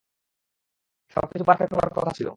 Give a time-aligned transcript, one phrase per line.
[1.15, 2.27] সবকিছু পার্ফেক্ট হবার কথা ছিল।